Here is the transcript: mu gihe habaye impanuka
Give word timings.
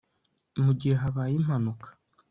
mu 0.63 0.71
gihe 0.79 0.95
habaye 1.01 1.33
impanuka 1.39 1.87